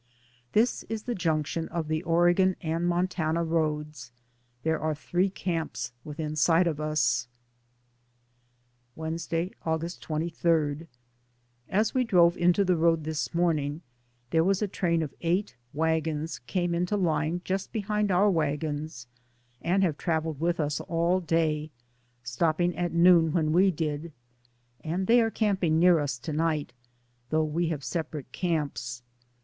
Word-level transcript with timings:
This 0.53 0.81
is 0.89 1.03
the 1.03 1.13
junction 1.13 1.67
of 1.67 1.87
the 1.87 2.01
Oregon 2.01 2.55
and 2.63 2.89
240 2.89 2.89
DAYS 2.89 2.89
ON 2.89 3.35
THE 3.35 3.39
ROAD. 3.39 3.43
Montana 3.43 3.43
roads. 3.83 4.11
There 4.63 4.79
are 4.79 4.95
three 4.95 5.29
camps 5.29 5.91
within 6.03 6.35
sight 6.35 6.65
of 6.65 6.81
us. 6.81 7.27
Wednesday, 8.95 9.51
August 9.63 10.01
23. 10.01 10.87
As 11.69 11.93
we 11.93 12.03
drove 12.03 12.35
into 12.35 12.65
the 12.65 12.75
road 12.77 13.03
this 13.03 13.31
morning 13.35 13.83
there 14.31 14.43
was 14.43 14.63
a 14.63 14.67
train 14.67 15.03
of 15.03 15.13
eight 15.21 15.55
wagons 15.71 16.39
came 16.47 16.73
into 16.73 16.97
line 16.97 17.41
just 17.45 17.71
behind 17.71 18.09
our 18.09 18.31
wagons, 18.31 19.05
and 19.61 19.83
have 19.83 19.99
trav 19.99 20.23
eled 20.25 20.39
with 20.39 20.59
us 20.59 20.79
all 20.81 21.19
day, 21.19 21.69
stopping 22.23 22.75
at 22.75 22.91
noon 22.91 23.33
when 23.33 23.51
we 23.51 23.69
did, 23.69 24.11
and 24.83 25.05
they 25.05 25.21
are 25.21 25.29
camping 25.29 25.77
near 25.77 25.99
us 25.99 26.17
to 26.17 26.33
night, 26.33 26.73
though 27.29 27.43
we 27.45 27.67
have 27.67 27.83
separate 27.83 28.31
camps. 28.31 29.03